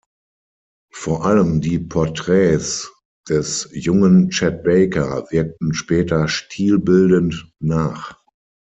Vor 0.91 1.27
allem 1.27 1.61
die 1.61 1.77
Portraits 1.77 2.91
des 3.29 3.69
jungen 3.71 4.31
Chet 4.31 4.63
Baker 4.63 5.27
wirkten 5.29 5.75
später 5.75 6.27
stilbildend 6.27 7.51
nach. 7.59 8.17